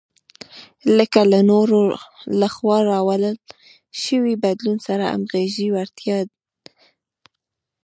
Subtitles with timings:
[0.97, 1.81] لکه له نورو
[2.41, 3.35] لخوا راوړل
[4.03, 6.17] شوي بدلون سره د همغږۍ وړتیا.